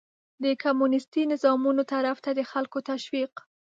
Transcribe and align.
د 0.43 0.45
کمونيستي 0.63 1.21
نظامونو 1.31 1.81
طرف 1.93 2.17
ته 2.25 2.31
د 2.37 2.39
خلکو 2.51 2.77
تشويق 2.89 3.33